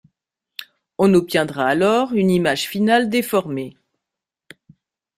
On 0.97 1.13
obtiendra 1.13 1.67
alors 1.67 2.13
une 2.15 2.31
image 2.31 2.67
finale 2.67 3.07
déformée. 3.07 3.77